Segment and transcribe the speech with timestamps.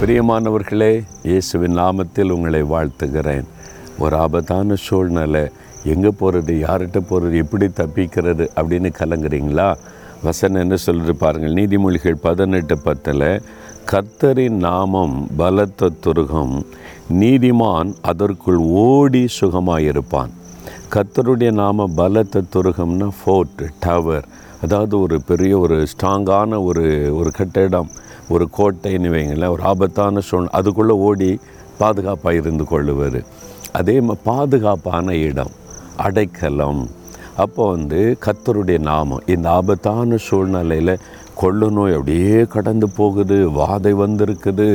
[0.00, 3.44] பிரியமானவர்களே இயேசுவின் நாமத்தில் உங்களை வாழ்த்துகிறேன்.
[3.98, 5.48] ஒரு ஆபத்தான சூழ்நிலை.
[5.84, 9.76] எங்கே போகிறது யார்கிட்ட போகிறது எப்படி தப்பிக்கிறது அப்படின்னு கலங்குறீங்களா?
[10.22, 11.52] வசனம் என்ன சொல்லிட்டு பாருங்கள்.
[11.52, 13.42] நீதிமொழிகள் பதினெட்டு பத்தில்
[13.90, 16.66] கத்தரின் நாமம் பலத்த துருகம்
[17.12, 20.30] நீதிமான் அதற்குள் ஓடி சுகமாயிருப்பான்.
[20.94, 24.24] கத்தருடைய நாம பலத்த துருகம்னா ஃபோர்ட் டவர்.
[24.62, 27.90] அதாவது ஒரு பெரிய ஒரு ஸ்ட்ராங்கான ஒரு ஒரு கட்டிடம்
[28.28, 31.38] ஒரு கோட்டைன்னு வைங்களேன் ஒரு ஆபத்தான சூழ் அதுக்குள்ளே ஓடி
[31.78, 33.24] பாதுகாப்பாக இருந்து கொள்ளுவார்
[33.72, 35.50] அதே மாதிரி பாதுகாப்பான இடம்
[35.96, 36.88] அடைக்கலம்.
[37.36, 40.98] அப்போ வந்து கத்தருடைய நாமம் இந்த ஆபத்தான சூழ்நிலையில்
[41.42, 44.68] கொள்ளு நோய் அப்படியே கடந்து போகுது வாதை வந்திருக்குது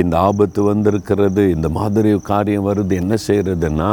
[0.00, 3.90] இந்த ஆபத்து வந்திருக்கிறது இந்த மாதிரி காரியம் வருது என்ன செய்கிறதுன்னா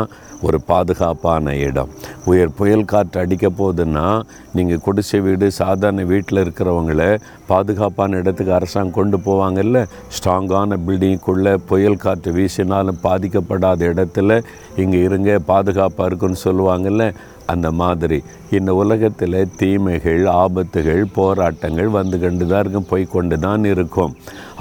[0.47, 1.89] ஒரு பாதுகாப்பான இடம்.
[2.25, 4.05] உயர் புயல் காற்று அடிக்க போகுதுன்னா
[4.53, 7.01] நீங்கள் குடிசை வீடு சாதாரண வீட்டில் இருக்கிறவங்கள
[7.47, 9.79] பாதுகாப்பான இடத்துக்கு அரசாங்கம் கொண்டு போவாங்கல்ல?
[10.15, 14.39] ஸ்ட்ராங்கான பில்டிங்குள்ளே புயல் காற்று வீசினாலும் பாதிக்கப்படாத இடத்துல
[14.83, 17.05] இங்கே இருங்க பாதுகாப்பாக இருக்குன்னு சொல்லுவாங்கல்ல?
[17.53, 18.17] அந்த மாதிரி
[18.57, 24.13] இந்த உலகத்தில் தீமைகள் ஆபத்துகள் போராட்டங்கள் வந்து கண்டு தான் இருக்கும் போய் கொண்டு தான் இருக்கும்.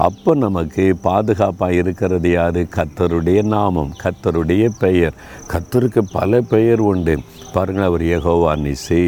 [0.07, 2.61] அப்போ நமக்கு பாதுகாப்பாக இருக்கிறது யார்?
[2.77, 5.17] கத்தருடைய நாமம் கத்தருடைய பெயர்.
[5.53, 7.15] கத்தருக்கு பல பெயர் உண்டு.
[7.53, 9.03] பாருங்கள் அவர் யெகோவா நிசி.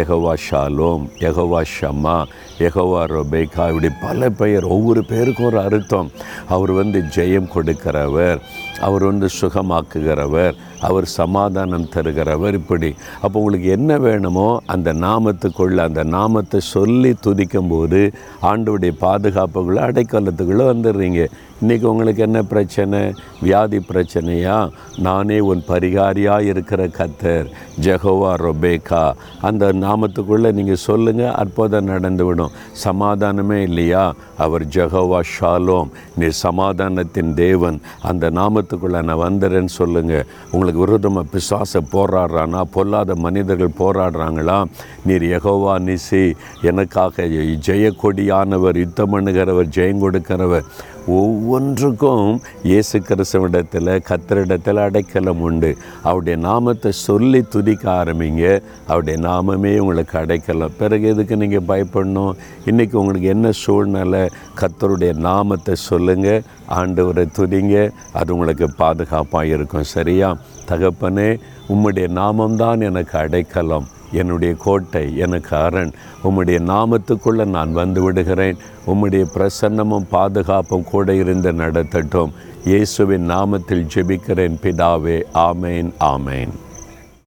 [0.00, 2.24] எகவா ஷாலோம் எகவா ஷம்மா
[2.58, 6.10] எகவா ரொபேகா இப்படி பல பெயர் ஒவ்வொரு பேருக்கும் ஒரு அர்த்தம்.
[6.48, 8.38] அவர் வந்து ஜெயம் கொடுக்கிறவர்
[8.80, 12.94] அவர் வந்து சுகமாக்குகிறவர் அவர் சமாதானம் தருகிறவர் இப்படி.
[13.20, 21.26] அப்போ உங்களுக்கு என்ன வேணுமோ அந்த நாமத்துக்குள்ளே அந்த நாமத்தை சொல்லி துதிக்கும்போது ஆண்டோடைய பாதுகாப்புக்குள்ளே அடைக்கலத்துக்குள்ளே வந்துடுறீங்க.
[21.62, 23.14] இன்றைக்கி உங்களுக்கு என்ன பிரச்சனை?
[23.42, 24.70] வியாதி பிரச்சனையா?
[24.98, 27.46] நானே உன் பரிகாரியாக இருக்கிற கத்தர்
[27.80, 32.52] ஜெகோவா ரொபேகா அந்த நாமத்துக்குள்ளே நீங்கள் சொல்லுங்கள் அற்புதம் நடந்துவிடும்.
[32.84, 34.14] சமாதானமே இல்லையா?
[34.36, 35.90] அவர் ஜெகோவா ஷாலோம்.
[36.16, 37.80] நீர் சமாதானத்தின் தேவன்.
[38.02, 42.62] அந்த நாமத்துக்குள்ளே நான் வந்துடுறேன்னு சொல்லுங்கள் உங்களுக்கு விரோதமாக பிசாசை போராடுறானா?
[42.62, 44.64] பொல்லாத மனிதர்கள் போராடுறாங்களா?
[45.04, 46.34] நீர் யெகோவா நிசி.
[46.62, 47.22] எனக்காக
[47.66, 50.64] ஜெயக்கொடியானவர் யுத்தம் பண்ணுகிறவர் ஜெயம் கொடுக்கிறவர்.
[51.06, 55.76] ஒவ்வொன்றுக்கும் இயேசு கிறிஸ்தவிடத்தில் கத்தரிடத்தில் அடைக்கலம் உண்டு.
[56.02, 58.62] அவருடைய நாமத்தை சொல்லி துதிக்க ஆரம்பிங்க.
[58.86, 60.70] அவருடைய நாமமே உங்களுக்கு அடைக்கலம்.
[60.78, 62.32] பிறகு எதுக்கு நீங்கள் பயப்படணும்?
[62.64, 64.28] இன்றைக்கி உங்களுக்கு என்ன சூழ்நிலை?
[64.60, 67.90] கத்தருடைய நாமத்தை சொல்லுங்கள் ஆண்டவரை துதிங்க.
[68.12, 69.82] அது உங்களுக்கு பாதுகாப்பாக இருக்கும்.
[69.82, 70.36] சரியா?
[70.68, 73.88] தகப்பனே உம்முடைய நாமம்தான் எனக்கு அடைக்கலம்.
[74.12, 75.90] என்னுடைய கோட்டை எனக்கு அரண்.
[76.24, 78.56] உம்முடைய நாமத்துக்குள்ளே நான் வந்து விடுகிறேன்.
[78.86, 82.32] உம்முடைய பிரசன்னமும் பாதுகாப்பும் கூட இருந்து நடத்தட்டும்.
[82.64, 85.22] இயேசுவின் நாமத்தில் ஜெபிக்கிறேன் பிதாவே.
[85.34, 86.48] ஆமேன் ஆமேன்.